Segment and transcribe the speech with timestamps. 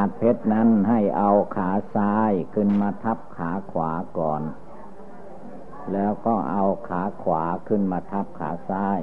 [0.00, 4.42] าดเพชรนั้นให้เอาขาซ้ายขึ้นมาทับขาขวาก่อน
[5.92, 8.98] แล้วก็เอาขาขวาขึ้นมาทับขาซ้าย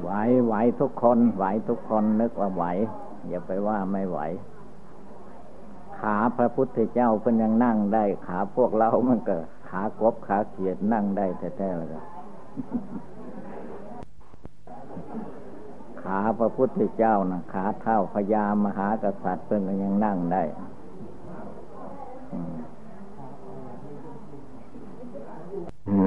[0.00, 0.10] ไหว
[0.46, 2.64] ไหวทุกคนไหวทุกคนนึกว่าไหว
[3.28, 4.18] อย่าไปว่าไม่ไหว
[5.98, 9.36] ขาพระพุทธเจ้าเพิ่นยังนั่งได้ ขาพวกเรามันก็
[9.68, 11.26] ขากบขาเขียดนั่งได้
[11.58, 12.04] แท้ๆเลย
[16.10, 20.42] ขาพระพุทธเจ้านะขาเท่าพญามหากษัตริย์เพิ่งก็ยังนั่งได้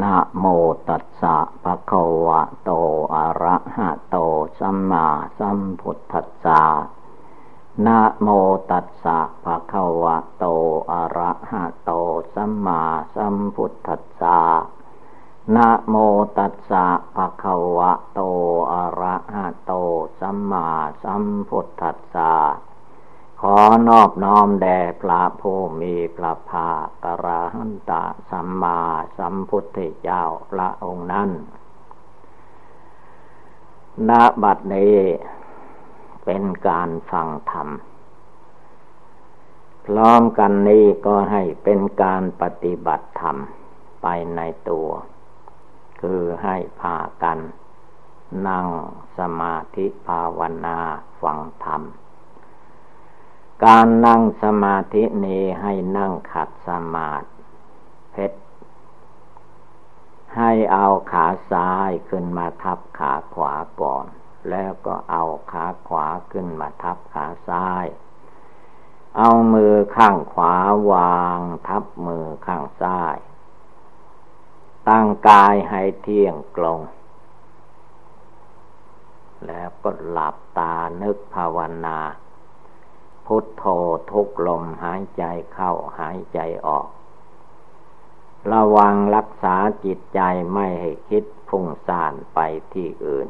[0.01, 0.45] นะโม
[0.89, 2.71] ตัสสะภะคะวะโต
[3.15, 4.17] อะระหะโต
[4.59, 5.07] สัมมา
[5.39, 6.63] สัมพุทธัสสะ
[7.85, 8.27] นะโม
[8.71, 10.45] ตัสสะภะคะวะโต
[10.91, 11.91] อะระหะโต
[12.35, 12.81] สัมมา
[13.15, 14.39] สัมพุทธัสสะ
[15.55, 15.95] นะโม
[16.37, 18.21] ตัสสะภะคะวะโต
[18.71, 19.73] อะระหะโต
[20.19, 20.67] สัมมา
[21.03, 22.33] สัมพุทธัสสะ
[23.41, 23.57] ขอ
[23.87, 26.67] นอบน้อมแด่พระผู้มีพระ ภา
[27.03, 28.79] กระหันตะสัมมา
[29.17, 31.29] สัมพุทธเจ้าพระองค์นั้น
[34.09, 34.11] ณ
[34.43, 34.97] บัดนี้
[36.25, 37.69] เป็นการฟังธรรม
[39.85, 43.37] พร้อมกันนี้ก็ให้เป็นการปฏิบัติธรรม
[44.01, 44.89] ไปในตัว
[46.01, 47.39] คือให้พากัน
[48.47, 48.67] นั่ง
[49.17, 50.77] สมาธิภาวนา
[51.21, 51.81] ฟังธรรม
[53.65, 57.27] การนั่งสมาธินี้ให้นั่งขัดสมาธิ
[58.11, 58.39] เพชร
[60.37, 64.05] ให้เอาขาซ้ายขึ้นมาทับขาขวาก่อน
[64.49, 67.85] แล้วก็เอาขาขวาขึ้นมาทับขาซ้าย
[69.17, 70.55] เอามือข้างขวา
[70.91, 73.17] วางทับมือข้างซ้าย
[74.89, 76.79] ตั้งกายให้เที่ยงตรง
[79.47, 81.99] แล้วก็หลับตานึกภาวนา
[83.25, 83.63] พุทโธ
[84.11, 86.87] ทุกลมหายใจเข้าหายใจออก
[88.51, 90.19] ระวังรักษาจิตใจ
[90.53, 92.39] ไม่ให้คิดพุ่งซ่านไป
[92.73, 93.27] ที่อื่น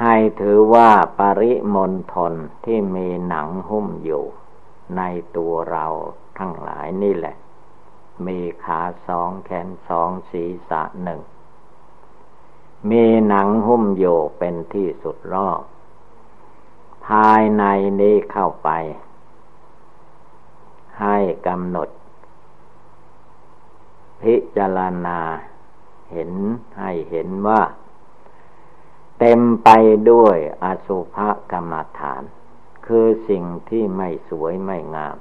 [0.00, 2.32] ให้ถือว่าปริมณฑล
[2.64, 4.24] ที่มีหนังหุ้มอยู่
[4.96, 5.02] ใน
[5.36, 5.86] ตัวเรา
[6.38, 7.36] ทั้งหลายนี่แหละ
[8.26, 11.20] มีขาสองแขนสองศีรษะหนึ่ง
[12.90, 14.04] มีหนังหุ้มโย
[14.38, 15.60] เป็นที่สุดรอบ
[17.08, 17.64] ภายใน
[18.00, 18.70] นี้เข้าไป
[21.00, 21.88] ให้กำหนด
[24.22, 25.20] พิจารณา
[26.10, 26.32] เห็น
[26.78, 27.62] ให้เห็นว่า
[29.18, 29.68] เต็มไป
[30.10, 31.16] ด้วยอสุภ
[31.52, 32.22] กรรมฐาน
[32.86, 35.16] คือสิ่งที่ไม่สวยไม่งาม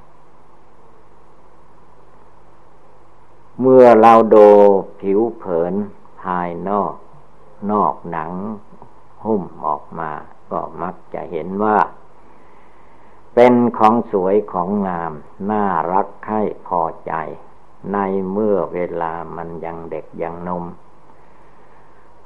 [3.60, 4.48] เมื่อเราดู
[5.02, 5.74] ผิวเผิน
[6.22, 6.94] ภายนอก
[7.72, 8.32] นอกหนัง
[9.24, 10.12] หุ้มออกมา
[10.52, 11.78] ก็มักจะเห็นว่า
[13.36, 15.14] เป็นของสวยของงาม
[15.52, 17.14] น่ารักให้พอใจ
[17.94, 17.98] ใน
[18.32, 20.66] เมื่อเวลามันยังเด็กยังนม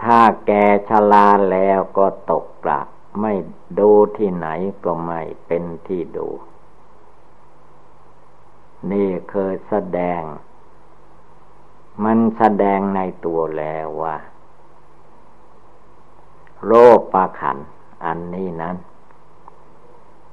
[0.04, 0.52] ถ้าแก
[0.90, 2.82] ชราแล้วก็ตกกระ
[3.22, 3.34] ไม่
[3.80, 4.48] ดูที่ไหน
[4.86, 6.28] ก็ไม่เป็นที่ดู
[8.92, 10.22] นี่เคยแสดง
[12.04, 14.16] มันแสดงในตัวแล้วว่า
[16.66, 17.58] โลภปะขัน
[18.06, 18.76] อันนี้นั้น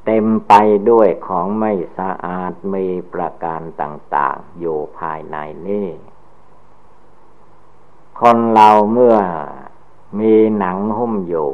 [0.05, 0.55] เต็มไป
[0.91, 5.37] ด้วยของไม่สะอาดมีประการต่าง ๆ อยู่ภายใน
[5.67, 5.89] นี้
[8.21, 9.17] คนเราเมื่อ
[10.19, 11.51] มีหนังหุ้มอยู่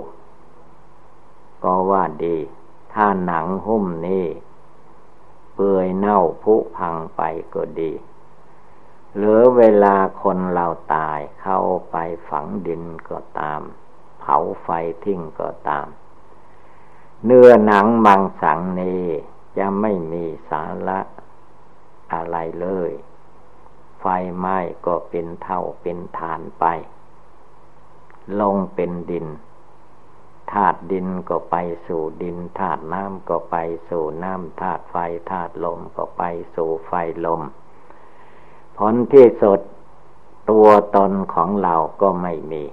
[1.65, 2.39] ก็ว่าดี
[2.93, 4.27] ถ้าหนังหุ้มนี้
[5.55, 7.23] เปื่อยเน่าผุพังไป
[7.55, 7.93] ก็ดี
[9.17, 11.61] หรือเวลาคนเราตายเข้า
[11.91, 11.97] ไป
[12.29, 13.61] ฝังดินก็ตาม
[14.21, 14.69] เผาไฟ
[15.05, 15.87] ทิ้งก็ตาม
[17.27, 19.05] เนื้อหนังบางสังนี้
[19.59, 21.01] จะไม่มีสาระ
[22.13, 22.91] อะไรเลย
[24.01, 24.05] ไฟ
[24.39, 26.65] ไหม้ก็เป็นเท่าเป็นฐานไป
[28.41, 29.27] ลงเป็นดิน
[30.53, 31.57] ธาตุดินก็ไป
[31.87, 33.57] สู่ดินธาตุน้ำก็ไป
[33.89, 34.97] สู่น้ำธาตุไฟ
[35.31, 36.23] ธาตุลมก็ไป
[36.55, 36.93] สู่ไฟ
[37.27, 37.43] ลม
[38.77, 39.61] ผลที่สุด
[40.51, 42.65] ตัวตนของเราก็ไม่มี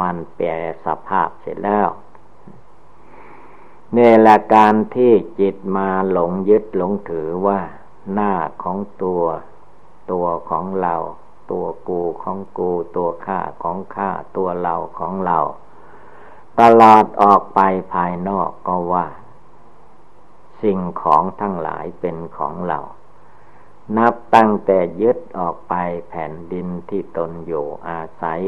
[0.00, 0.46] มันแปร
[0.84, 1.88] สภาพเสร็จแล้ว
[3.96, 7.60] นี่แหละการที่จิตมาหลงยึดหลงถือว่า
[8.12, 8.32] หน้า
[8.62, 9.22] ของตัว
[10.10, 10.94] ตัวของเรา
[11.50, 15.38] ตัวกูของกู ตัวข้าของข้าตัวเราของเรา
[16.60, 17.60] ตลอดออกไป
[17.92, 19.06] ภายนอกก็ว่า
[20.62, 22.80] สิ่งของทั้งหลายเป็นของเรา
[23.96, 25.74] นับตั้งแต่ยึดออกไป
[26.08, 28.40] แผ่นดินที่ตนอยู่อาศัย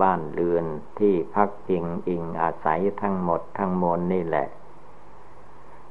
[0.00, 0.64] บ้านเรือน
[0.98, 4.46] ที่พักพิงอิงอาศัยทั้งหมดทั้งมวลนี่แหละ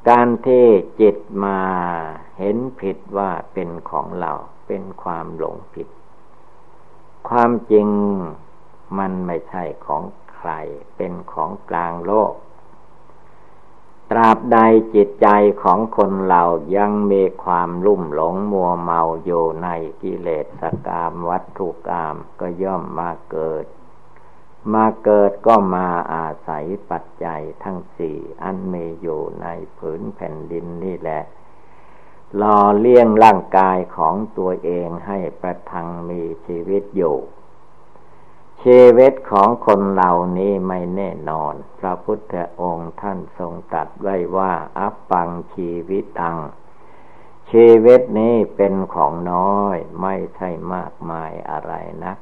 [0.08, 0.66] การที่
[1.02, 1.60] จิตมา
[2.38, 4.32] เห็นผิดว่าเป็นของเรา
[4.68, 5.88] เป็นความหลงผิด
[7.30, 7.88] ความจริง
[8.98, 10.04] มันไม่ใช่ของ
[10.36, 10.52] ใคร
[10.98, 12.34] เป็นของกลางโลก
[14.12, 14.58] ตราบใด
[14.96, 15.28] จิตใจ
[15.64, 16.44] ของคนเรา
[16.78, 19.68] ยังมีความลุ่มหลงมัวเมาอยู่ใน
[20.02, 20.30] กิเล
[20.62, 23.66] สกามวัตถุกรรมก็ย่อมมาเกิด
[24.74, 29.48] มาเกิดก็มาอาศัยปัจจัยทั้งสี่อันมีอยู่ใน
[29.78, 31.22] ผืนแผ่นดินนี่แหละ
[32.36, 37.18] หล่อเลี้ยงร่างกายของตัวเองให้ประทังมีชีวิตอยู่
[38.64, 46.38] ชีวิตของคนเหล่านี้ไม่แน่นอน พระพุทธองค์ท่านทรงตรัสไว้ว่าอัปปังชีวิตัง
[47.52, 51.74] ชีวิตนี้เป็นของน้อยไม่ใช่มากมายอะไร
[52.04, 52.14] นะ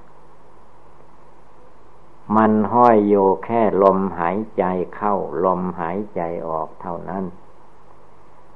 [2.36, 4.64] มันห้อยอยู่แค่ลมหายใจ
[4.96, 5.16] เข้า
[5.46, 7.26] ลมหายใจออกเท่านั้น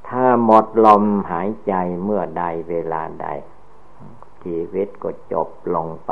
[0.08, 1.74] ถ้าหมดลมหายใจ
[2.04, 3.28] เมื่อใดเวลาใด
[4.44, 6.12] ชีวิตก็จบลงไป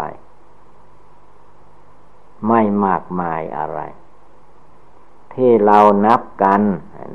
[2.48, 3.80] ไม่มากมายอะไร
[5.34, 6.62] ที่เรานับกัน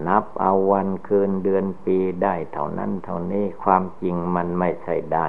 [0.08, 5.26] นับเอาวันคืนเดือนปีได้เท่านั้นเท่านี้ความจริงมันไม่ใช่ได้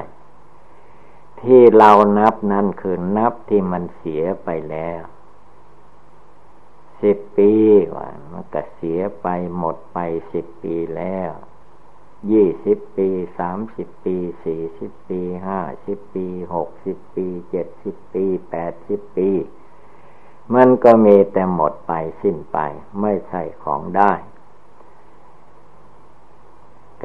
[1.42, 5.04] ที่เรานับนั้นคือนับที่มันเสียไปแล้ว
[7.02, 7.52] สิบปี
[7.96, 9.28] ว่ามันก็เสียไป
[9.58, 10.00] หมดไป
[10.34, 11.32] สิบปีแล้ว
[12.32, 13.10] ยี่สิบปี
[13.40, 19.30] สามสิบปีสี่สิบปีห้าสิบปีหกสิบปีเจ็ดสิบปีแปดสิบปี
[20.56, 22.58] มันก็มีแต่หมดไปสิ้นไป
[23.02, 24.14] ไม่ใช่ของได้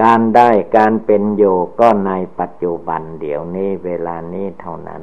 [0.00, 5.02] การได้การเป็นอยู่ก็ในปัจจุบันเดี๋ยวนี้เวลานี้เท่านั้น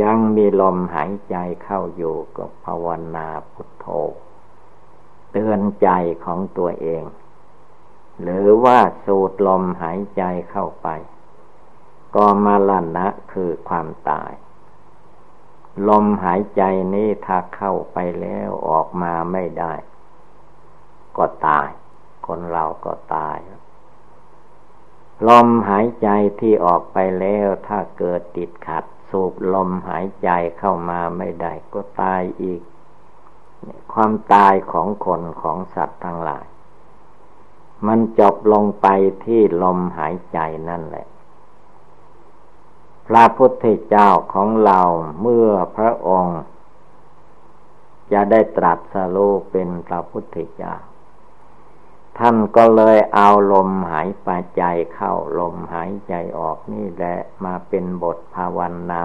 [0.00, 3.86] ยังมีลมหายใจเข้าอยู่ก็ภาวนาพุทโธ
[5.30, 5.88] เตือนใจ
[6.24, 7.04] ของตัวเอง
[8.22, 10.88] หรือว่าสูดลมหายใจเข้าไป
[12.16, 14.32] ก็มาลนะคือความตาย
[15.88, 16.62] ลมหายใจ
[16.94, 19.74] นี้ถ้าเข้าไปแล้วออกมาไม่ได้
[21.16, 21.68] ก็ตาย
[22.26, 23.38] คนเราก็ตาย
[25.28, 26.08] ลมหายใจ
[26.40, 32.62] ที่ออกไปแล้วถ้าเกิดติดขัด สูบลมหายใจเข้ามาไม่ได้ก็ตายอีก
[33.92, 36.46] ความตายของคนของสัตว์ทั้งหลาย
[37.86, 38.86] มันจบลงไป
[39.24, 40.38] ที่ลมหายใจ
[40.68, 41.06] นั่นแหละ
[43.06, 44.80] พระพุทธเจ้าของเรา
[45.20, 46.40] เมื่อพระองค์
[48.12, 50.74] จะได้ตรัสรู้เป็นพระพุทธเจ้า
[52.18, 54.64] ท่านก็เลยเอาลมหายไปใจ
[54.94, 58.58] เข้าลมหายใจออกนี่แหละมาเป็นบทภาว
[58.92, 59.04] นา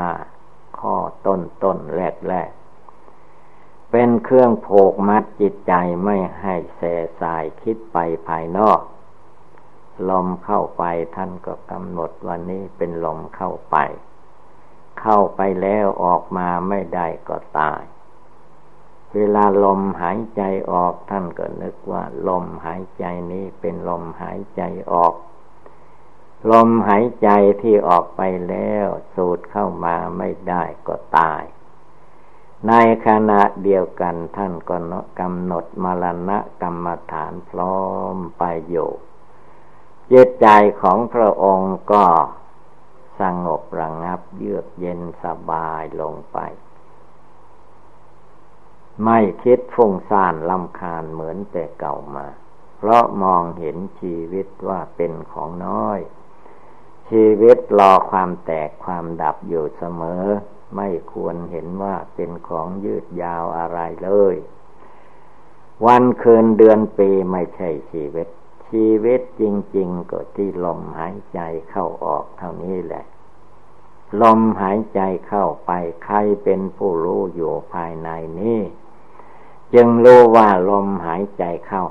[0.79, 0.95] ข้อ
[1.25, 2.49] ต้นต้นแรกแรก
[3.91, 5.73] เป็นเครื่องโผกมัดจิตใจ
[6.03, 6.81] ไม่ให้แส
[7.21, 8.79] สายคิดไปภายนอก
[10.09, 10.83] ลมเข้าไป
[11.15, 13.77] ท่านก็กำหนดวันนี้เป็นลมเข้าไป
[15.01, 17.81] เข้าไปแล้วออกมาไม่ได้ก็ตาย
[19.15, 24.61] เวลาลมหายใจออกท่านก็นึกว่า ลมหายใจนี้เป็นลมหายใจ
[24.91, 25.13] ออก
[26.51, 27.29] ลมหายใจ
[27.61, 31.43] ที่ออกไปแล้วสูดเข้ามาไม่ได้ก็ตาย
[32.67, 32.73] ใน
[33.07, 34.77] ขณะเดียวกันท่านก็
[35.19, 37.79] กำหนดมรณะกรรมฐานพร้อ
[38.13, 38.89] มไปอยู่
[40.11, 40.47] จิตใจ
[40.81, 42.05] ของพระองค์ก็
[43.19, 46.37] สงบระงับเยือกเย็นสบายลงไป
[49.05, 52.27] ไม่คิดฟุ้งซ่านลำคาญเหมือนแต่เก่ามา
[52.77, 55.99] เพราะมองเห็นชีวิตว่าเป็นของน้อย
[57.09, 60.23] ชีวิตรอความแตกความดับอยู่เสมอ
[60.75, 64.35] ไม่ควรเห็นว่าเป็นของยืดยาวอะไรเลย
[65.85, 68.27] วันคืนเดือนปีไม่ใช่ชีวิต
[68.69, 69.43] ชีวิตจ
[69.77, 71.39] ริง ๆ ก็ที่ลมหายใจ
[71.69, 73.05] เข้าออกเท่านี้แหละ
[74.21, 75.71] ลมหายใจเข้าไป
[76.05, 78.59] ใครเป็นผู้รู้อยู่ภายในนี้
[79.73, 81.83] จึงรู้ว่าลมหายใจเข้า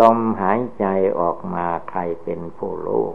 [0.00, 0.86] ลมหายใจ
[1.20, 3.06] ออกมาใครเป็นผู้รู้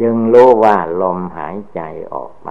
[0.00, 1.80] จึงรู้ว่าลมหายใจ
[2.14, 2.48] ออกไป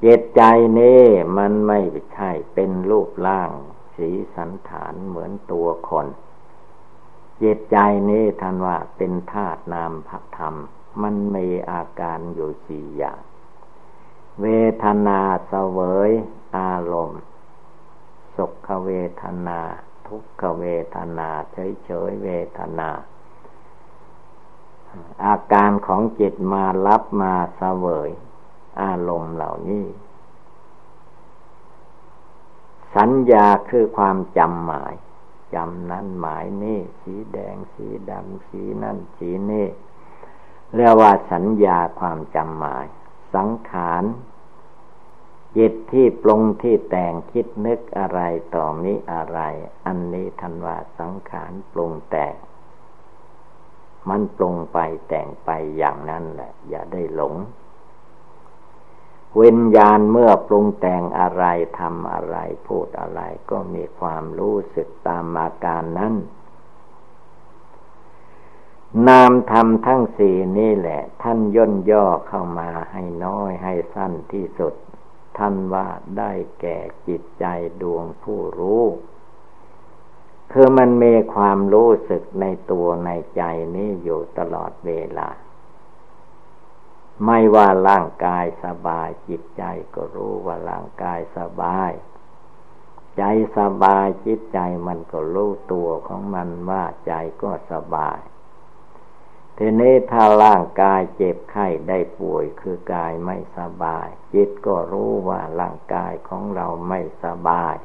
[0.00, 0.42] เจตใจ
[0.78, 1.02] นี้
[1.36, 1.80] มันไม่
[2.12, 3.50] ใช่เป็นรูปร่าง
[3.96, 6.06] สีสันฐานเหมือนตัวคน
[7.42, 7.76] จิตใจ
[8.10, 10.54] นี้ท่านว่าเป็นธาตุนามพระธรรม
[11.02, 13.20] มันมีอาการอยู่สี่อย่าง
[14.40, 14.46] เว
[14.82, 16.10] ทนาเสวย
[16.56, 17.22] อารมณ์
[18.36, 18.90] สุขเว
[19.22, 19.60] ทนา
[20.06, 22.90] ทุกขเวทนา เฉยเฉยเวทนา
[25.24, 28.10] อาการของจิตมารับมาเสวย
[28.82, 29.86] อารมณ์เหล่านี้
[32.96, 34.94] สัญญาคือความจำหมาย
[35.54, 39.68] จำนั้นหมายนี่ สีแดงสีดำสีนั่นสีนี่
[40.74, 42.86] เรียกว่าสัญญาความจำหมาย
[43.34, 44.04] สังขาร
[45.56, 48.20] จิตที่ปรุงที่แต่งคิดนึกอะไร
[48.54, 49.40] ต่อมิอะไร
[49.86, 52.34] อันนี้ทันว่าสังขารปรุงแต่ง
[54.08, 57.34] มันปรุงไปแต่งไปอย่างนั้นแหละ อย่าได้หลง
[59.36, 61.44] เวิญญาณเมื่อปรุงแต่งอะไร
[61.80, 62.36] ทำอะไร
[62.66, 63.20] พูดอะไร
[63.50, 66.14] ก็มีความรู้สึกตามอาการนั้น
[69.08, 74.74] นามธรรมทั้งสี่นี่แหละ ท่านย่นย่อเข้ามาให้น้อยให้สั้นที่สุด
[75.38, 77.44] ท่านว่าได้แก่จิตใจ
[77.82, 78.84] ดวงผู้รู้
[80.52, 83.42] คือมันมีความรู้สึกในตัวในใจ
[83.74, 85.28] นี้อยู่ตลอดเวลา
[87.26, 89.62] ไม่ว่าร่างกายสบาย จิตใจ
[89.94, 91.92] ก็รู้ว่าร่างกายสบาย
[93.18, 93.22] ใจ
[93.58, 98.18] สบายจิตใจมันก็รู้ตัวของมันว่าใจก็สบาย
[99.58, 107.76] ทีนี้ถ้าร่างกายเจ็บไข้ได้ป่วยคือกายไม่สบาย จิตก็รู้ว่าร่างกายของเราไม่สบาย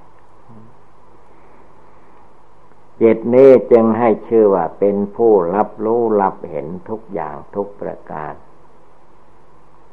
[3.02, 8.34] จิตนี้จึงให้ชื่อว่าเป็นผู้รับรู้รับเห็นทุกอย่างทุกประการ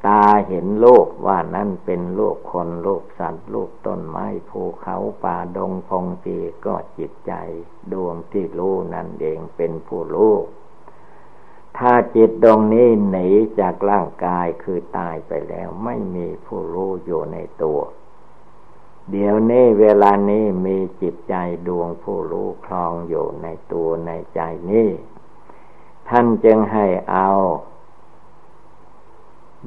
[0.07, 7.33] ตาเห็นโลกว่านั่นเป็นโลกคนโลกสัตว์โลกต้นไม้ภูเขาป่าดงพงปีก็จิตใจ
[7.93, 10.35] ดวงที่รู้นั่นเองเป็นผู้รู้
[11.78, 13.28] ถ้าจิตดวงนี้หนี
[13.61, 17.81] จากร่างกายคือตายไปแล้วไม่มีผู้รู้อยู่ในตัว
[19.11, 21.35] เดี๋ยวนี้เวลานี้มีจิตใจ
[21.69, 24.40] ดวงผู้รู้คลองอยู่ในตัวในใจ
[24.71, 24.88] นี้
[26.09, 27.28] ท่านจึงให้เอา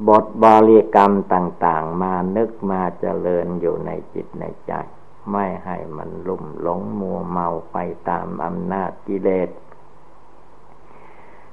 [0.08, 4.72] บทบริกรรมต่าง ๆ มานึกมาเจริญอยู่ในจิตในใจ
[5.32, 7.76] ไม่ให้มันลุ่มหลงมัวเมาไป
[8.08, 9.48] ตามอำนาจกิเลส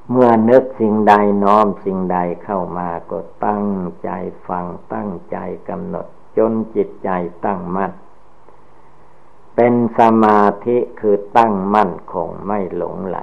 [0.10, 3.66] เมื่อนึกสิ่งใดน้อมสิ่งใดเข้ามาก็ตั้ง
[4.04, 4.10] ใจ
[4.48, 5.38] ฟังตั้งใจ
[5.70, 6.08] กำหนด
[6.38, 7.10] จนจิตใจ
[7.46, 7.92] ตั้งมั่น
[9.56, 13.20] เป็นสมาธิคือตั้งมั่นคงไม่หลงไหล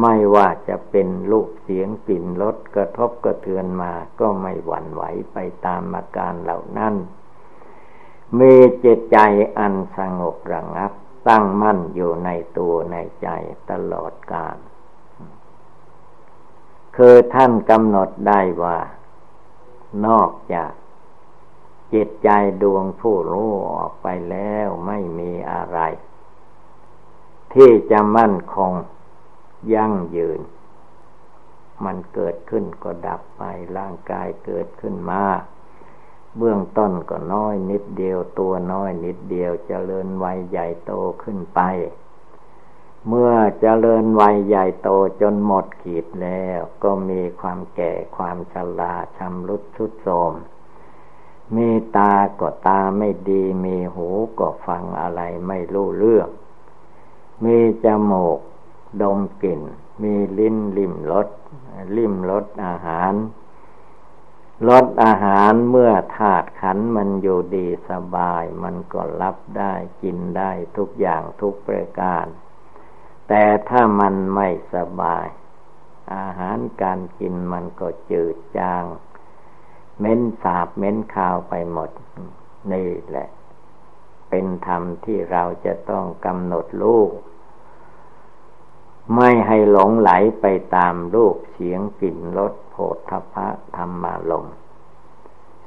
[0.00, 6.94] ไม่ว่าจะเป็นลูกเสียงปิ่นรถกระทบกระเทือนมาก็ไม่หวั่นไหวไปตามอาการเหล่านั้น
[8.38, 9.18] มีจิตใจ
[9.58, 10.92] อันสงบระงับ
[11.28, 13.28] ตั้งมั่นอยู่ในตัวในใจ
[13.70, 14.56] ตลอดกาล
[16.96, 18.78] คือท่านกำหนดได้ว่า
[20.06, 20.72] นอกจาก
[21.92, 22.28] จิตใจ
[22.62, 25.78] ดวงผู้รู้ออกไปแล้วไม่มีอะไร
[27.54, 28.72] ที่จะมั่นคง
[29.74, 30.40] ยั่งยืน
[31.84, 33.42] มันเกิดขึ้นก็ดับไป
[33.78, 35.22] ร่างกายเกิดขึ้นมา
[36.38, 41.60] เบื้องต้นก็น้อยนิดเดียวตัวน้อยนิดเดียวจเจริญวัยใหญ่โตขึ้นไป
[43.08, 44.88] เมื่อจเจริญวัยใหญ่โต
[45.20, 50.34] จนหมดขีดแล้ว ก็มีความแก่ความชราชำรุดทุดโทรม
[51.56, 54.08] มีตาก็ตาไม่ดี มีหู
[54.38, 56.28] ก็ฟังอะไรไม่รู้เรื่อง
[57.44, 58.38] มีจมูก
[59.02, 59.62] ดมกลิ่น
[60.02, 61.28] มีลิ้นลิ่มรส
[61.96, 63.12] ลิ่มรสอาหาร
[64.68, 72.26] รสอาหารเมื่อธาตุขันมันอยู่ดีสบาย มันก็รับได้กินได้ทุกอย่างทุกประการ
[73.28, 75.26] แต่ถ้ามันไม่สบาย
[76.14, 78.84] อาหารการกินมันก็จืดจาง
[80.00, 81.90] เม้นสาบเม้นขาวไปหมด
[82.72, 83.28] นี่แหละ
[84.28, 87.10] เป็นธรรมที่เราจะต้องกำหนดลูก
[89.14, 94.46] ไม่ให้หลงไหลไปตามรูปเสียงกลิ่นรสโผฏฐพะธรรมาลม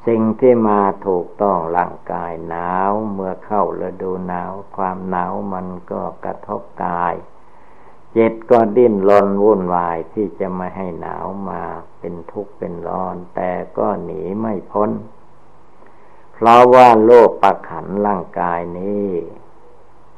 [0.05, 7.13] สิ่งที่มาถูกต้องร่างกายหนาว เมื่อเข้าฤดูหนาว ความหนาวมันก็กระทบกาย
[8.15, 11.61] จ็ดก็ดิ้นรนวุ่นวายที่จะไม่ให้หนาวมา
[11.99, 14.91] เป็นทุกข์เป็นร้อน แต่ก็หนีไม่พ้น
[16.33, 19.09] เพราะว่าโลกประขันร่างกายนี้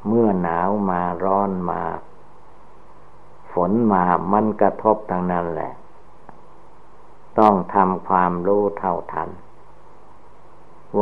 [0.06, 1.82] เมื่อหนาวมาร้อนมา
[3.52, 5.72] ฝนมามันกระทบทางนั้นแหละ
[7.38, 9.30] ต้องทำความรู้เท่าทัน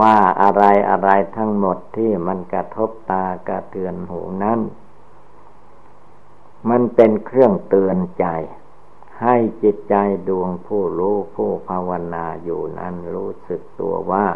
[0.01, 4.61] ว่าอะไรอะไรทั้งหมดที่มันกระทบตากระเตือนหูนั้น
[6.69, 8.27] มันเป็นเครื่องเตือนใจ
[9.23, 9.95] ให้จิตใจ
[10.29, 14.27] ดวงผู้รู้ผู้ภาวนาอยู่นั้นรู้สึกตัวว่า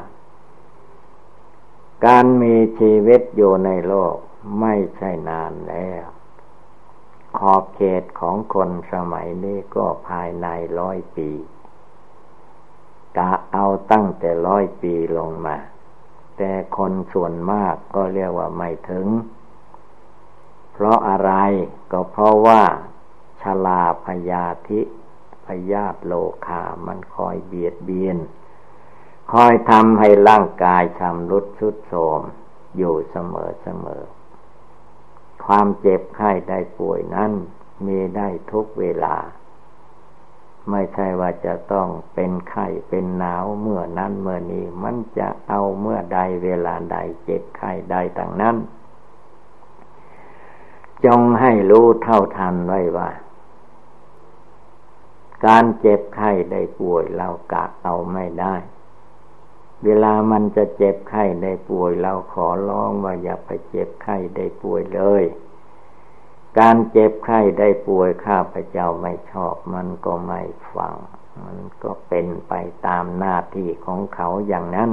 [2.07, 4.17] การมีชีวิตอยู่ในโลก
[4.61, 6.05] ไม่ใช่นานแล้ว
[7.39, 10.47] ขอบเขตของคนสมัยนี้ก็ภายใน
[10.79, 11.31] ร้อยปี
[13.19, 15.57] กะเอาตั้งแต่ร้อยปีลงมา
[16.37, 19.07] แต่คนส่วนมากก็เรียกว่าไม่ถึง
[20.83, 21.33] ราะอะไร
[21.93, 22.63] ก็เพราะว่า
[23.43, 24.81] ชลาพยาธิ
[25.47, 26.13] พยาธิโล
[26.47, 28.19] คา มันคอยเบียดเบียน
[29.33, 32.21] คอยทำให้ร่างกายชำรุดชุดโทม
[32.77, 34.03] อยู่เสมอเสมอ
[35.45, 37.33] ความเจ็บไข้ได้ป่วยนั้น
[37.87, 39.17] มีได้ทุกเวลา
[40.71, 48.57] ไม่ใช่ว่าจะต้องเป็นไข้เป็นหนาวเมื่อนั้นเมื่อนี้ มันจะเอาเมื่อใดเวลาใดเจ็บไข้ใดต่างนั้น
[51.07, 53.11] จงให้รู้เท่าทันไว้ว่า
[55.47, 58.55] การเจ็บไข้ได้ป่วยเรากะเอาไม่ได้
[59.85, 65.25] เวลามันจะเจ็บไข้ได้ป่วยเราขอร้องว่าอย่าไปเจ็บไข้ได้ป่วยเลย
[66.59, 70.43] การเจ็บไข้ได้ป่วยข้าพเจ้าไม่ชอบ มันก็ไม่
[70.75, 70.97] ฟัง
[71.45, 72.53] มันก็เป็นไป
[72.87, 74.91] ตามหน้าที่ของเขาอย่างนั้น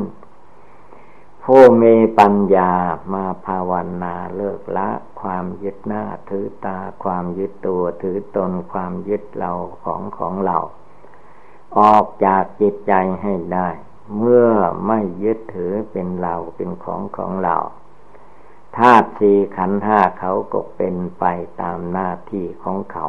[1.43, 2.73] ผู้มีปัญญา
[3.13, 3.71] มาภาว
[4.03, 4.89] นาเลิกละ
[5.21, 9.51] ความยึดหน้าถือตาความยึดตัวถือตนความยึดเรา
[9.83, 10.57] ของของเรา
[11.79, 13.69] ออกจากจิตใจให้ได้
[14.19, 14.49] เมื่อ
[14.87, 17.57] ไม่ยึดถือเป็นเราเป็นของของเรา
[18.77, 21.25] ธาตุสี่ขันห้าเขาก็เป็นไป
[21.61, 23.07] ตามหน้าที่ของเขา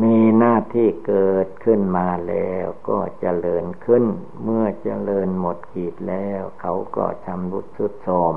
[0.00, 4.04] มีหน้าที่เกิดขึ้นมาแล้วก็เจริญขึ้น
[4.42, 8.34] เมื่อเจริญหมดขีดแล้ว เขาก็ชำรุดสุดโทรม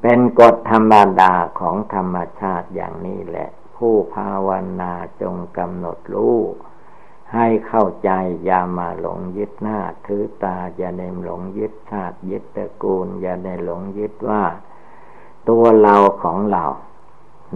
[0.00, 4.48] เป็นกฎธรรมดาของธรรมชาติอย่างนี้แหละ ผู้ภาว
[4.80, 6.38] นาจงกำหนดรู้
[7.34, 8.10] ให้เข้าใจ
[8.44, 14.44] อย่ามาหลงยึดหน้าถือตาอย่าได้หลงยึดชาติยึดตระกูล อย่าได้หลงยึดว่า
[15.48, 16.64] ตัวเราของเรา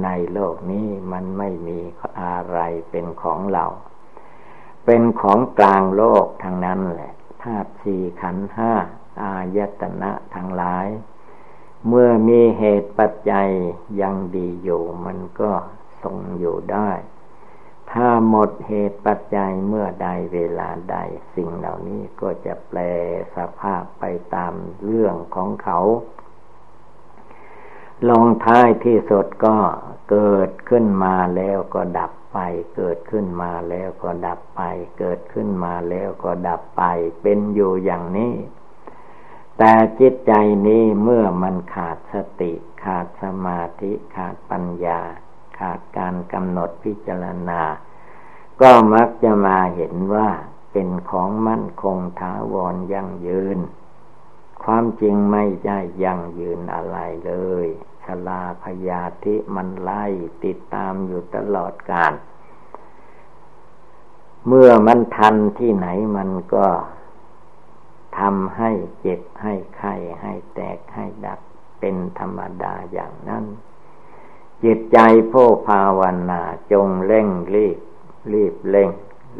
[0.04, 1.78] ในโลกนี้มันไม่มี
[2.20, 2.58] อะไร
[2.90, 3.66] เป็นของเรา
[4.84, 7.12] เป็นของกลางโลกทั้งนั้นแหละ
[7.42, 8.72] ธาตุสี่ขันห้า
[9.22, 10.86] อายตนะทั้งหลาย
[11.86, 13.48] เมื่อมีเหตุปัจจัย
[14.00, 15.52] ยังดีอยู่มันก็
[16.02, 16.90] ทรงอยู่ได้
[17.90, 20.96] ถ้าหมดเหตุปัจจัยเมื่อใดเวลาใด
[21.34, 22.78] สิ่งเหล่านี้ก็จะแปล
[23.36, 25.78] สภาพไปตามเรื่องของเขา
[28.06, 29.56] ลงท้ายที่สุดก็
[30.10, 32.38] เกิดขึ้นมาแล้วก็ดับไป
[32.76, 34.62] เกิดขึ้นมาแล้วก็ดับไป
[34.98, 36.82] เกิดขึ้นมาแล้วก็ดับไป
[37.22, 38.34] เป็นอยู่อย่างนี้
[39.58, 40.32] แต่จิตใจ
[40.66, 42.52] นี้เมื่อมันขาดสติ
[42.84, 45.00] ขาดสมาธิขาดปัญญา
[45.58, 47.62] ขาดการกำหนดพิจารณา
[48.60, 50.28] ก็มักจะมาเห็นว่า
[50.72, 53.58] เป็นของมั่นคงถาวรยั่งยืน
[54.64, 57.32] ความจริงไม่ใช่ยั่งยืนอะไรเล
[57.66, 57.66] ย
[58.08, 60.04] ชลาพยาธิมันไล่
[60.44, 62.12] ติดตามอยู่ตลอดกาล
[64.46, 66.66] เมื่อมันทันที่ไหนมันก็
[68.18, 71.40] ทำให้เจ็บให้ไข้ให้แตกให้ดับ
[71.80, 73.44] เป็นธรรมดาอย่างนั้น
[74.64, 74.98] จิตใจ
[75.32, 76.42] ผู้ภาวนา
[76.72, 77.78] จงเร่งรีบ
[78.32, 78.90] รีบเร่ง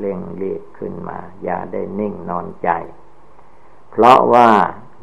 [0.01, 2.71] เร่งรีบขึ้นมา อย่าได้นิ่งนอนใจ
[3.91, 4.51] เพราะว่า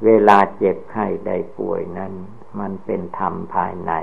[0.06, 2.14] เวลาเจ็บไข้ได้ป่วยนั้น
[2.60, 3.94] มันเป็นธรรมภายใน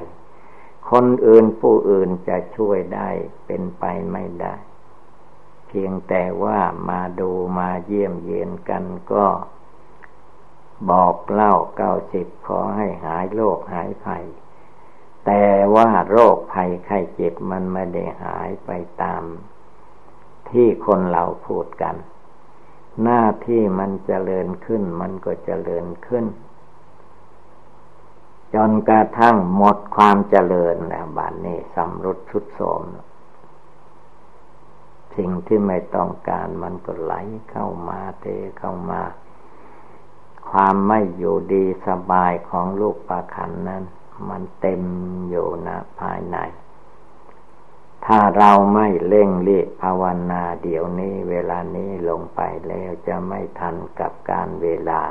[0.91, 3.09] คนอื่นผู้อื่นจะช่วยได้
[3.47, 4.55] เป็นไปไม่ได้
[5.69, 6.59] เพียงแต่ว่า
[6.91, 9.27] มาดูมาเยี่ยมเยียนกันก็
[10.91, 14.25] บอกเล่าเก้าสิบขอให้หายโรคหายภัย
[15.27, 18.71] แต่ว่าโรคภัยไข้เจ็บมันไม่ได้หายไป
[19.03, 19.23] ตาม
[20.51, 21.97] ที่คนเราพูดกัน
[23.03, 26.25] หน้าที่มันจเจริญขึ้นมันก็จเจริญขึ้น
[28.55, 32.83] จนกระทั่งหมดความเจริญแล้วบานนี้สำรุดชุดโสม
[35.17, 37.15] สิ่งที่ไม่ต้องการมันก็ไหล
[37.51, 38.27] เข้ามาเท
[38.59, 39.03] เข้ามา
[40.51, 43.85] ความไม่อยู่ดีสบายของลูกปลาขันนั้น
[44.29, 44.83] มันเต็ม
[45.29, 46.37] อยู่นะภายใน
[48.07, 55.03] ถ้าเราไม่เร่งรีบภาวนาเดี๋ยวนี้เวลานี้ลงไปแล้วจะไม่ทันกับการเวลา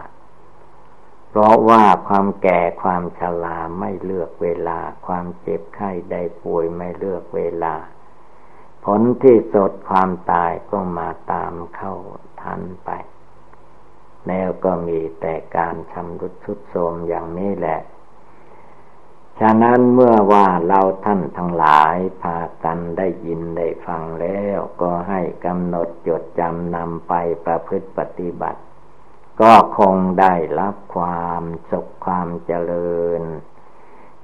[1.33, 7.75] เพราะว่าความแก่ความชราไม่เลือกเวลา ความเจ็บไข้ได้ป่วยไม่เลือกเวลา
[8.85, 11.93] ผลที่สดความตายก็มาตามเข้า
[12.41, 12.89] ทันไป
[14.27, 17.79] แล้วก็มีแต่การชำรุดชุดโทมอย่างนี้แหละ
[19.39, 27.13] ฉะนั้นเมื่อว่าเราท่านทั้งหลายพากันได้ยินได้ฟังแล้ว ก็ให้กำหนดจดจำนำไป
[27.45, 28.61] ประพฤติปฏิบัติ
[29.41, 33.21] ก็คงได้รับความสุขความเจริญ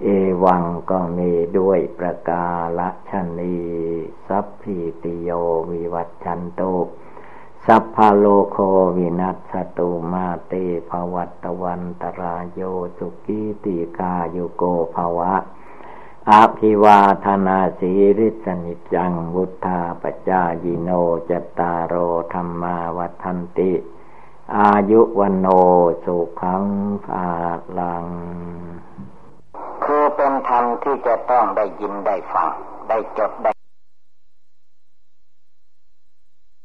[0.03, 0.07] เอ
[0.43, 3.57] วังก็มีด้วยประกาศชนี
[4.27, 5.29] สัพพิติโย
[5.71, 6.61] วิวัตชันโต
[7.65, 8.57] สัพพโลโค
[8.97, 10.53] วินัสตุมาเต
[10.89, 12.61] ภวัตวันตรายโย
[12.97, 14.63] สุกิติกาโยโก
[14.95, 15.35] ภวะ
[16.29, 20.89] อาภิวาธนาสีริสนิจังวุธาปจายิโน
[21.29, 21.93] จตารโอ
[22.33, 23.73] ธรรมาวัฒนติ
[24.55, 25.47] อายุวันโน
[26.03, 26.63] สุขัง
[27.05, 27.27] ภา
[27.79, 28.05] ลัง
[29.83, 32.49] คือเป็นธรรมที่จะต้องได้ยินได้ฟัง
[32.89, 33.56] ได้จดได้